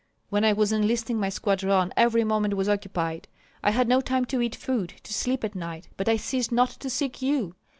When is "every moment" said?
1.95-2.55